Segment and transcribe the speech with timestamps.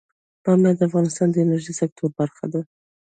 [0.43, 2.61] بامیان د افغانستان د انرژۍ سکتور برخه ده.